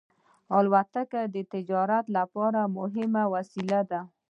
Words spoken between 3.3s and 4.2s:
وسیله ده.